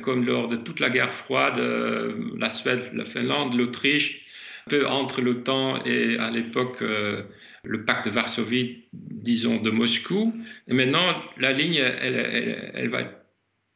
comme 0.02 0.26
lors 0.26 0.48
de 0.48 0.56
toute 0.56 0.80
la 0.80 0.90
guerre 0.90 1.10
froide, 1.10 1.58
euh, 1.58 2.14
la 2.38 2.48
Suède, 2.48 2.90
la 2.92 3.04
Finlande, 3.04 3.54
l'Autriche, 3.54 4.26
peu 4.68 4.86
entre 4.86 5.20
l'OTAN 5.20 5.82
et 5.84 6.18
à 6.18 6.30
l'époque 6.30 6.82
euh, 6.82 7.22
le 7.64 7.84
pacte 7.84 8.04
de 8.06 8.10
Varsovie, 8.10 8.84
disons, 8.92 9.60
de 9.60 9.70
Moscou. 9.70 10.34
Et 10.68 10.74
maintenant, 10.74 11.22
la 11.38 11.52
ligne, 11.52 11.76
elle, 11.76 12.72
elle, 12.74 12.88
va 12.90 13.00
être 13.00 13.16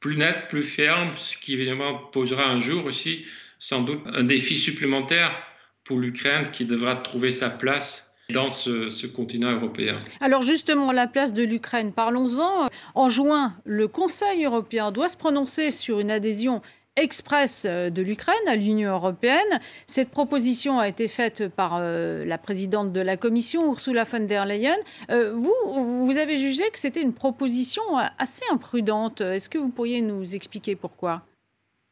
plus 0.00 0.16
nette, 0.16 0.48
plus 0.48 0.62
ferme, 0.62 1.12
ce 1.16 1.36
qui 1.36 1.54
évidemment 1.54 1.96
posera 1.96 2.48
un 2.48 2.60
jour 2.60 2.84
aussi 2.84 3.24
sans 3.58 3.82
doute 3.82 4.02
un 4.06 4.24
défi 4.24 4.58
supplémentaire 4.58 5.42
pour 5.84 5.98
l'Ukraine 5.98 6.50
qui 6.50 6.66
devra 6.66 6.96
trouver 6.96 7.30
sa 7.30 7.48
place 7.48 8.13
dans 8.30 8.48
ce, 8.48 9.06
continent 9.06 9.52
européen. 9.52 9.98
Alors 10.20 10.42
justement, 10.42 10.92
la 10.92 11.06
place 11.06 11.32
de 11.32 11.42
l'Ukraine, 11.42 11.92
parlons-en. 11.92 12.68
En 12.94 13.08
juin, 13.08 13.54
le 13.64 13.88
Conseil 13.88 14.44
européen 14.44 14.90
doit 14.92 15.08
se 15.08 15.16
prononcer 15.16 15.70
sur 15.70 16.00
une 16.00 16.10
adhésion 16.10 16.62
express 16.96 17.66
de 17.66 18.02
l'Ukraine 18.02 18.36
à 18.46 18.54
l'Union 18.54 18.92
européenne. 18.92 19.60
Cette 19.86 20.10
proposition 20.10 20.78
a 20.78 20.88
été 20.88 21.08
faite 21.08 21.48
par 21.48 21.78
euh, 21.80 22.24
la 22.24 22.38
présidente 22.38 22.92
de 22.92 23.00
la 23.00 23.16
Commission, 23.16 23.72
Ursula 23.72 24.04
von 24.04 24.20
der 24.20 24.46
Leyen. 24.46 24.76
Euh, 25.10 25.32
vous, 25.34 26.06
vous 26.06 26.16
avez 26.16 26.36
jugé 26.36 26.62
que 26.72 26.78
c'était 26.78 27.02
une 27.02 27.12
proposition 27.12 27.82
assez 28.18 28.44
imprudente. 28.50 29.22
Est-ce 29.22 29.48
que 29.48 29.58
vous 29.58 29.70
pourriez 29.70 30.02
nous 30.02 30.36
expliquer 30.36 30.76
pourquoi? 30.76 31.22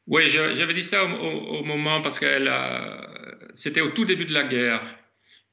Oui, 0.07 0.29
j'avais 0.29 0.75
dit 0.75 0.83
ça 0.83 1.05
au, 1.05 1.62
moment 1.62 2.03
parce 2.03 2.19
que 2.19 2.27
c'était 3.55 3.81
au 3.81 3.91
tout 3.91 4.05
début 4.05 4.25
de 4.25 4.33
la 4.33 4.43
guerre 4.45 4.83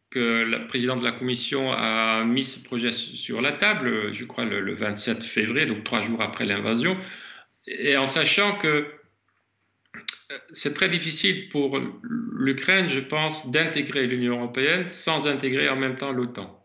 que 0.09 0.43
le 0.43 0.65
président 0.67 0.95
de 0.95 1.03
la 1.03 1.11
commission 1.11 1.71
a 1.71 2.23
mis 2.23 2.43
ce 2.43 2.59
projet 2.59 2.91
sur 2.91 3.41
la 3.41 3.51
table, 3.51 4.11
je 4.13 4.25
crois 4.25 4.45
le, 4.45 4.73
27 4.73 5.23
février, 5.23 5.65
donc 5.65 5.83
trois 5.83 6.01
jours 6.01 6.21
après 6.21 6.45
l'invasion, 6.45 6.95
et 7.67 7.95
en 7.95 8.05
sachant 8.05 8.55
que 8.57 8.67
euh, 9.95 10.37
c'est 10.51 10.73
très 10.73 10.89
difficile 10.89 11.49
pour 11.49 11.79
l'Ukraine, 12.01 12.89
je 12.89 12.99
pense, 12.99 13.51
d'intégrer 13.51 14.07
l'Union 14.07 14.37
européenne 14.37 14.89
sans 14.89 15.27
intégrer 15.27 15.69
en 15.69 15.75
même 15.75 15.95
temps 15.95 16.11
l'OTAN. 16.11 16.55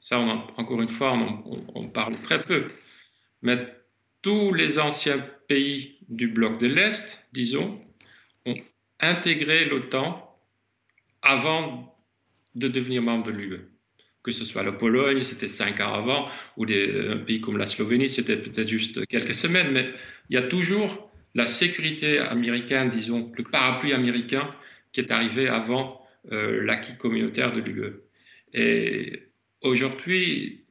Ça, 0.00 0.18
encore 0.18 0.82
une 0.82 0.88
fois, 0.88 1.16
on, 1.74 1.88
parle 1.88 2.14
très 2.20 2.42
peu. 2.42 2.66
Mais 3.40 3.74
tous 4.20 4.52
les 4.52 4.78
anciens 4.78 5.18
pays 5.48 5.98
du 6.08 6.28
bloc 6.28 6.58
de 6.58 6.66
l'Est, 6.66 7.26
disons, 7.32 7.80
ont 8.44 8.54
intégré 9.00 9.64
l'OTAN 9.64 10.38
avant 11.22 11.93
de 12.54 12.68
devenir 12.68 13.02
membre 13.02 13.26
de 13.26 13.30
l'UE. 13.32 13.60
Que 14.22 14.30
ce 14.30 14.44
soit 14.44 14.62
la 14.62 14.72
Pologne, 14.72 15.18
c'était 15.18 15.48
cinq 15.48 15.80
ans 15.80 15.92
avant, 15.92 16.24
ou 16.56 16.64
des, 16.64 17.08
un 17.08 17.18
pays 17.18 17.40
comme 17.40 17.58
la 17.58 17.66
Slovénie, 17.66 18.08
c'était 18.08 18.36
peut-être 18.36 18.68
juste 18.68 19.06
quelques 19.06 19.34
semaines, 19.34 19.72
mais 19.72 19.90
il 20.30 20.34
y 20.34 20.38
a 20.38 20.42
toujours 20.42 21.10
la 21.34 21.46
sécurité 21.46 22.18
américaine, 22.18 22.90
disons, 22.90 23.32
le 23.36 23.44
parapluie 23.44 23.92
américain 23.92 24.48
qui 24.92 25.00
est 25.00 25.10
arrivé 25.10 25.48
avant 25.48 26.00
euh, 26.32 26.62
l'acquis 26.64 26.96
communautaire 26.96 27.52
de 27.52 27.60
l'UE. 27.60 27.96
Et 28.54 29.24
aujourd'hui, 29.60 30.64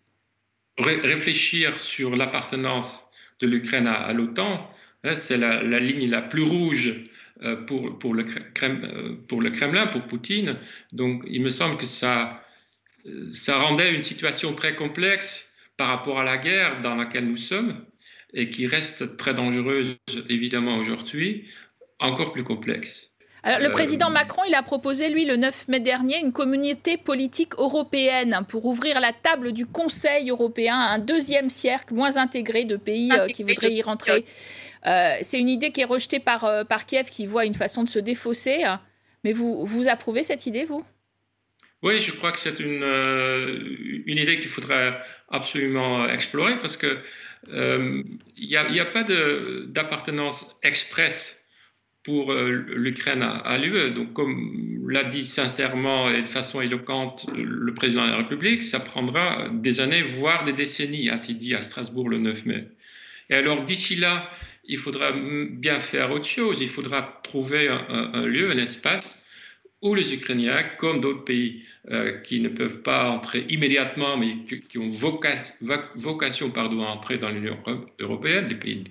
réfléchir 0.78 1.80
sur 1.80 2.16
l'appartenance 2.16 3.06
de 3.40 3.48
l'Ukraine 3.48 3.88
à, 3.88 4.12
l'OTAN, 4.14 4.70
hein, 5.04 5.16
c'est 5.16 5.38
la, 5.38 5.62
ligne 5.80 6.10
la 6.10 6.22
plus 6.22 6.44
rouge 6.44 7.10
pour, 7.42 7.98
pour, 8.00 8.14
le 8.14 8.26
euh, 8.64 9.16
pour 9.28 9.42
le 9.42 9.50
Kremlin, 9.50 9.88
pour 9.88 10.04
Poutine. 10.04 10.58
Donc 10.92 11.24
il 11.28 11.42
me 11.42 11.50
semble 11.50 11.78
que 11.78 11.86
ça, 11.86 12.46
euh, 13.06 13.32
ça 13.34 13.58
rendait 13.58 13.94
une 13.94 14.02
situation 14.02 14.54
très 14.54 14.76
complexe 14.76 15.52
par 15.78 15.88
rapport 15.88 16.20
à 16.20 16.24
la 16.24 16.38
guerre 16.38 16.82
dans 16.82 16.96
laquelle 16.96 17.28
nous 17.28 17.38
sommes 17.38 17.86
et 18.34 18.50
qui 18.50 18.68
reste 18.68 19.18
très 19.18 19.34
dangereuse 19.34 19.98
évidemment 20.30 20.78
aujourd'hui, 20.78 21.50
encore 22.00 22.34
plus 22.34 22.44
complexe. 22.44 23.13
Alors, 23.46 23.60
le 23.60 23.72
président 23.72 24.10
Macron, 24.10 24.42
il 24.48 24.56
a 24.56 24.64
proposé, 24.64 25.10
lui, 25.10 25.26
le 25.26 25.36
9 25.36 25.68
mai 25.68 25.82
dernier, 25.82 26.18
une 26.20 26.32
communauté 26.32 26.96
politique 26.96 27.56
européenne 27.58 28.40
pour 28.48 28.66
ouvrir 28.66 29.02
la 29.02 29.12
table 29.12 29.52
du 29.52 29.66
Conseil 29.66 30.30
européen 30.30 30.80
à 30.80 30.94
un 30.94 31.00
deuxième 31.00 31.50
cercle 31.50 31.94
moins 31.94 32.16
intégré 32.16 32.64
de 32.64 32.78
pays 32.78 33.12
qui 33.34 33.44
voudraient 33.44 33.74
y 33.74 33.82
rentrer. 33.82 34.24
Euh, 34.86 35.18
c'est 35.22 35.40
une 35.40 35.50
idée 35.50 35.72
qui 35.72 35.82
est 35.82 35.86
rejetée 35.86 36.20
par, 36.20 36.46
euh, 36.46 36.64
par 36.64 36.86
Kiev, 36.86 37.10
qui 37.10 37.26
voit 37.26 37.46
une 37.46 37.54
façon 37.54 37.84
de 37.84 37.90
se 37.90 38.00
défausser. 38.00 38.64
Mais 39.26 39.34
vous, 39.34 39.66
vous 39.66 39.90
approuvez 39.90 40.24
cette 40.24 40.46
idée, 40.46 40.64
vous? 40.64 40.86
Oui, 41.82 42.00
je 42.00 42.12
crois 42.12 42.32
que 42.32 42.40
c'est 42.40 42.62
une, 42.62 42.82
euh, 42.82 43.60
une 44.06 44.18
idée 44.18 44.40
qu'il 44.40 44.50
faudrait 44.50 44.98
absolument 45.30 46.08
explorer 46.08 46.58
parce 46.60 46.78
que 46.78 46.98
il 47.48 48.18
n'y 48.38 48.56
a, 48.56 48.62
a, 48.64 48.86
pas 48.86 49.04
d'appartenance 49.04 50.56
express 50.64 51.43
pour 52.04 52.34
l'Ukraine 52.34 53.24
à, 53.24 53.58
l'UE. 53.58 53.92
Donc, 53.92 54.14
comme 54.14 54.86
l'a 54.90 55.06
dit 55.06 55.26
sincèrement 55.26 56.10
et 56.10 56.22
de 56.22 56.28
façon 56.28 56.60
éloquente 56.60 57.26
le 57.34 57.74
président 57.74 58.06
de 58.06 58.12
la 58.12 58.18
République, 58.18 58.62
ça 58.62 58.82
prendra 58.82 59.48
des 59.50 59.80
années, 59.80 60.02
voire 60.02 60.44
des 60.44 60.54
décennies, 60.54 61.10
a-t-il 61.10 61.38
dit 61.38 61.56
à 61.56 61.62
Strasbourg 61.62 62.10
le 62.10 62.18
9 62.18 62.46
mai. 62.46 62.68
Et 63.30 63.36
alors, 63.36 63.64
d'ici 63.64 63.96
là, 63.96 64.30
il 64.66 64.78
faudra 64.78 65.12
bien 65.12 65.80
faire 65.80 66.12
autre 66.12 66.26
chose. 66.26 66.62
Il 66.62 66.70
faudra 66.70 67.22
trouver 67.24 67.68
un, 67.68 68.26
lieu, 68.26 68.50
un 68.50 68.58
espace 68.58 69.22
où 69.82 69.96
les 69.96 70.14
Ukrainiens, 70.14 70.64
comme 70.78 71.02
d'autres 71.02 71.26
pays 71.26 71.64
euh, 71.92 72.20
qui 72.22 72.40
ne 72.40 72.48
peuvent 72.48 72.82
pas 72.82 73.10
entrer 73.10 73.46
immédiatement, 73.50 74.16
mais 74.16 74.38
qui, 74.46 74.78
ont 74.78 74.88
vocation, 74.88 76.52
pardon, 76.52 76.84
à 76.84 76.88
entrer 76.88 77.18
dans 77.18 77.30
l'Union 77.30 77.58
européenne, 78.00 78.48
les 78.48 78.56
pays 78.56 78.86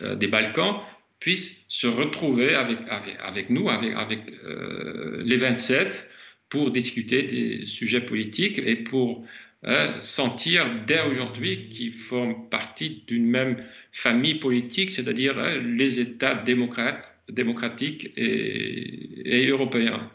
euh, 0.00 0.14
des 0.14 0.28
Balkans, 0.28 0.76
puissent 1.20 1.64
se 1.68 1.86
retrouver 1.86 2.54
avec, 2.54 3.50
nous, 3.50 3.68
avec, 3.68 4.20
euh, 4.44 5.22
les 5.24 5.36
27, 5.36 6.08
pour 6.48 6.72
discuter 6.72 7.22
des 7.22 7.66
sujets 7.66 8.00
politiques 8.00 8.58
et 8.58 8.76
pour 8.76 9.24
Hein, 9.62 10.00
sentir 10.00 10.84
dès 10.86 11.02
aujourd'hui 11.02 11.68
qu'ils 11.68 11.92
forment 11.92 12.48
partie 12.48 13.04
d'une 13.06 13.26
même 13.26 13.56
famille 13.92 14.36
politique, 14.36 14.90
c'est-à-dire 14.90 15.38
hein, 15.38 15.56
les 15.58 16.00
États 16.00 16.34
démocrates, 16.34 17.22
démocratiques 17.28 18.10
et 18.16 19.46
européens. 19.48 20.10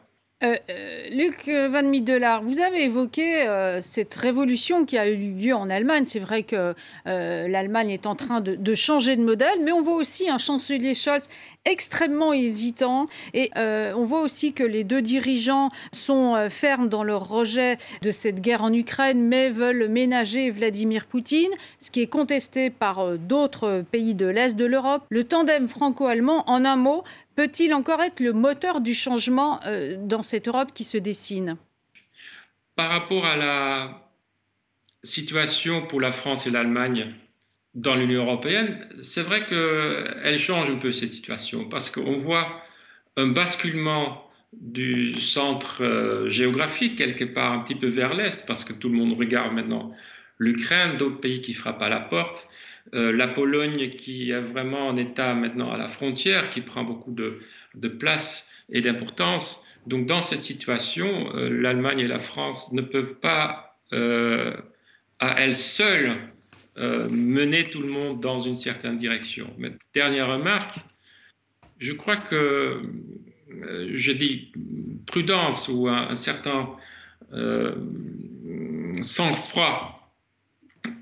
Euh, 0.46 0.58
euh, 0.70 1.10
Luc 1.10 1.48
Van 1.48 1.84
Middelaar, 1.84 2.44
vous 2.44 2.60
avez 2.60 2.84
évoqué 2.84 3.48
euh, 3.48 3.82
cette 3.82 4.14
révolution 4.16 4.86
qui 4.86 4.98
a 4.98 5.08
eu 5.10 5.16
lieu 5.16 5.56
en 5.56 5.70
Allemagne. 5.70 6.04
C'est 6.06 6.20
vrai 6.20 6.44
que 6.44 6.74
l'Allemagne 7.06 7.90
est 7.90 8.06
en 8.06 8.16
train 8.16 8.42
de, 8.42 8.75
changer 8.75 9.16
de 9.16 9.24
modèle, 9.24 9.60
mais 9.64 9.72
on 9.72 9.82
voit 9.82 9.96
aussi 9.96 10.30
un 10.30 10.38
chancelier 10.38 10.94
Scholz 10.94 11.28
extrêmement 11.66 12.34
hésitant 12.34 13.08
et 13.34 13.52
on 13.56 14.06
voit 14.06 14.22
aussi 14.22 14.54
que 14.54 14.64
les 14.64 14.84
deux 14.84 15.02
dirigeants 15.02 15.70
sont 15.94 16.48
fermes 16.50 16.90
dans 16.90 17.04
leur 17.04 17.28
rejet 17.28 17.78
de 18.02 18.12
cette 18.12 18.42
guerre 18.42 18.64
en 18.64 18.74
Ukraine, 18.74 19.22
mais 19.22 19.50
veulent 19.50 19.88
ménager 19.88 20.50
Vladimir 20.52 21.06
Poutine, 21.06 21.52
ce 21.80 21.92
qui 21.92 22.02
est 22.02 22.08
contesté 22.08 22.70
par 22.70 23.18
d'autres 23.18 23.84
pays 23.92 24.16
de 24.16 24.25
l'Est 24.25 24.56
de 24.56 24.66
l'Europe. 24.66 25.04
Le 25.10 25.24
tandem 25.24 25.68
franco-allemand, 25.68 26.44
en 26.48 26.66
un 26.66 26.75
mot, 26.75 27.04
peut-il 27.36 27.74
encore 27.74 28.01
être 28.01 28.20
le 28.20 28.34
moteur 28.34 28.82
du 28.82 28.94
changement 28.94 29.60
euh, 29.65 29.96
dans 30.00 30.24
cette 30.24 30.48
Europe 30.48 30.72
qui 30.74 30.84
se 30.84 30.98
dessine? 30.98 31.58
Par 32.75 32.89
rapport 32.89 33.25
à 33.25 33.36
la 33.36 34.12
situation 35.03 35.86
pour 35.86 36.01
la 36.01 36.12
France 36.12 36.48
et 36.48 36.50
l'Allemagne 36.50 37.14
dans 37.74 37.96
l'Union 37.96 38.24
européenne, 38.24 38.88
c'est 39.01 39.22
vrai 39.22 39.46
qu'elle 39.46 40.40
change 40.40 40.70
un 40.70 40.77
peu 40.77 40.92
cette 40.92 41.12
situation 41.12 41.66
parce 41.66 41.90
qu'on 41.90 42.18
voit 42.18 42.62
un 43.18 43.27
basculement 43.27 44.25
du 44.53 45.20
centre 45.20 45.83
euh, 45.83 46.29
géographique 46.29 46.98
quelque 46.98 47.25
part 47.25 47.51
un 47.51 47.59
petit 47.59 47.75
peu 47.75 47.88
vers 47.88 48.14
l'Est 48.14 48.46
parce 48.46 48.64
que 48.64 48.74
tout 48.74 48.90
le 48.90 48.96
monde 48.96 49.18
regarde 49.18 49.53
maintenant 49.53 49.92
l'Ukraine, 50.38 50.98
d'autres 50.98 51.20
pays 51.20 51.42
qui 51.42 51.53
frappent 51.53 51.81
à 51.81 51.90
la 51.90 52.00
porte. 52.00 52.48
Euh, 52.93 53.11
la 53.11 53.27
Pologne 53.27 53.89
qui 53.89 54.29
est 54.29 54.39
vraiment 54.39 54.87
en 54.87 54.95
état 54.95 55.33
maintenant 55.33 55.71
à 55.71 55.77
la 55.77 55.87
frontière, 55.87 56.50
qui 56.50 56.61
prend 56.61 56.83
beaucoup 56.83 57.11
de, 57.11 57.39
place 57.87 58.48
et 58.69 58.81
d'importance. 58.81 59.63
Donc 59.87 60.05
dans 60.05 60.21
cette 60.21 60.41
situation, 60.41 61.29
euh, 61.35 61.50
l'Allemagne 61.50 62.00
et 62.00 62.07
la 62.07 62.19
France 62.19 62.71
ne 62.74 62.81
peuvent 62.81 63.15
pas 63.15 63.79
euh, 63.93 64.55
à 65.19 65.41
elles 65.41 65.55
seules 65.55 66.17
mener 66.77 67.69
tout 67.69 67.81
le 67.81 67.87
monde 67.87 68.19
dans 68.19 68.41
une 68.41 68.57
certaine 68.57 68.98
direction. 68.98 69.50
Dernière 69.93 70.27
remarque, 70.27 70.75
je 71.77 71.93
crois 71.93 72.17
que 72.17 72.81
je 73.93 74.11
dis 74.11 74.51
prudence 75.05 75.69
ou 75.69 75.87
un 75.87 76.15
certain 76.15 76.75
sang-froid 79.01 79.95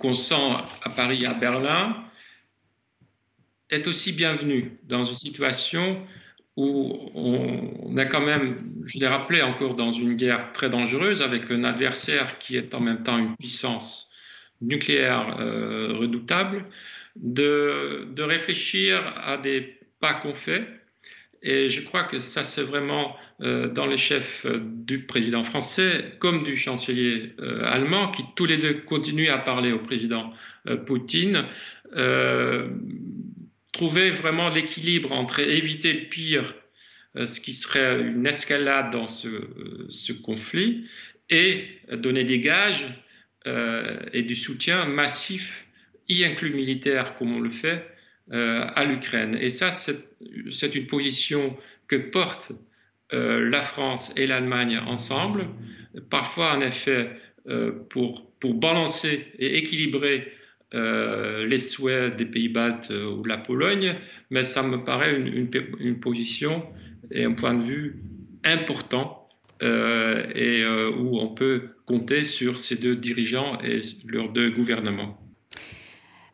qu'on 0.04 0.14
sent 0.14 0.36
à 0.84 0.90
Paris, 0.90 1.26
à 1.26 1.34
Berlin, 1.34 1.96
est 3.70 3.88
aussi 3.88 4.12
bienvenue 4.12 4.78
dans 4.84 5.06
une 5.06 5.16
situation 5.16 6.06
où 6.58 7.10
on 7.16 7.96
a 7.96 8.06
quand 8.06 8.20
même, 8.20 8.58
je 8.84 9.00
l'ai 9.00 9.08
rappelé, 9.08 9.42
encore 9.42 9.76
dans 9.76 9.94
une 9.94 10.16
guerre 10.16 10.52
très 10.52 10.70
dangereuse 10.70 11.22
avec 11.22 11.50
un 11.50 11.64
adversaire 11.64 12.38
qui 12.38 12.58
est 12.58 12.76
en 12.76 12.82
même 12.82 13.02
temps 13.04 13.18
une 13.18 13.38
puissance 13.38 14.12
nucléaire 14.60 15.38
euh, 15.40 15.94
redoutable, 15.94 16.66
de, 17.16 18.10
de, 18.14 18.24
réfléchir 18.24 19.02
à 19.24 19.38
des 19.38 19.80
pas 20.02 20.16
qu'on 20.16 20.36
fait. 20.36 20.68
Et 21.42 21.70
je 21.70 21.82
crois 21.82 22.04
que 22.04 22.20
ça, 22.20 22.44
c'est 22.44 22.64
vraiment 22.64 23.16
dans 23.70 23.86
les 23.86 23.98
chefs 23.98 24.46
euh, 24.46 24.60
du 24.62 25.06
président 25.06 25.44
français 25.44 26.16
comme 26.20 26.44
du 26.44 26.56
chancelier 26.56 27.34
euh, 27.40 27.64
allemand, 27.66 28.10
qui 28.10 28.24
tous 28.36 28.46
les 28.46 28.58
deux 28.58 28.74
continuent 28.74 29.30
à 29.30 29.38
parler 29.38 29.72
au 29.72 29.80
président 29.80 30.30
Poutine, 30.86 31.44
trouver 33.74 34.12
vraiment 34.12 34.48
l'équilibre 34.50 35.12
entre 35.12 35.42
éviter 35.42 35.92
le 35.92 36.08
pire, 36.08 36.56
ce 37.16 37.42
qui 37.42 37.52
serait 37.52 38.02
une 38.02 38.26
escalade 38.26 38.92
dans 38.92 39.08
ce, 39.08 40.14
conflit, 40.14 40.86
et 41.30 41.66
donner 41.92 42.24
des 42.24 42.40
gages 42.40 42.86
et 43.46 44.22
du 44.22 44.36
soutien 44.36 44.86
massif, 44.86 45.68
y 46.08 46.24
inclus 46.24 46.54
militaire 46.54 47.14
comme 47.14 47.34
on 47.36 47.42
le 47.42 47.50
fait, 47.50 47.86
euh, 48.32 48.66
à 48.74 48.86
l'Ukraine. 48.86 49.38
Et 49.42 49.50
ça, 49.50 49.70
c'est 49.70 50.76
une 50.76 50.88
position 50.88 51.58
que 51.88 51.98
portent 51.98 52.54
euh, 52.54 52.56
la 53.14 53.62
France 53.62 54.14
et 54.18 54.28
l'Allemagne 54.28 54.80
ensemble, 54.86 55.48
parfois 56.10 56.56
en 56.56 56.62
effet 56.62 57.12
euh, 57.48 57.72
pour, 57.90 58.32
pour 58.40 58.56
balancer 58.56 59.28
et 59.40 59.58
équilibrer 59.58 60.32
les 60.76 61.60
souhaits 61.60 62.16
des 62.16 62.26
pays 62.26 62.50
baltes 62.50 62.90
ou 62.90 63.22
de 63.22 63.30
la 63.30 63.38
Pologne, 63.38 63.96
mais 64.32 64.44
ça 64.44 64.64
me 64.64 64.84
paraît 64.84 65.16
une, 65.16 65.48
une, 65.80 66.00
position 66.00 66.62
et 67.12 67.26
un 67.26 67.34
point 67.34 67.54
de 67.54 67.64
vue 67.64 68.02
important 68.44 69.30
et 69.62 70.66
où 70.98 71.20
on 71.20 71.28
peut 71.28 71.62
compter 71.86 72.24
sur 72.24 72.58
ces 72.58 72.76
deux 72.76 72.96
dirigeants 72.96 73.60
et 73.62 73.82
leurs 74.08 74.30
deux 74.30 74.50
gouvernements. 74.50 75.23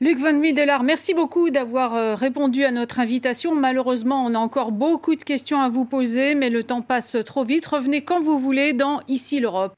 Luc 0.01 0.17
Van 0.17 0.31
Middelaar, 0.31 0.83
merci 0.83 1.13
beaucoup 1.13 1.49
d'avoir 1.49 1.93
euh, 1.93 2.15
répondu 2.15 2.63
à 2.63 2.71
notre 2.71 3.01
invitation. 3.01 3.53
Malheureusement, 3.53 4.23
on 4.25 4.33
a 4.33 4.37
encore 4.37 4.71
beaucoup 4.71 5.15
de 5.15 5.23
questions 5.23 5.59
à 5.59 5.67
vous 5.67 5.83
poser, 5.83 6.35
mais 6.35 6.49
le 6.49 6.63
temps 6.63 6.81
passe 6.81 7.17
trop 7.25 7.43
vite. 7.43 7.65
Revenez 7.65 8.01
quand 8.01 8.21
vous 8.21 8.39
voulez 8.39 8.71
dans 8.71 9.01
Ici 9.09 9.41
l'Europe. 9.41 9.73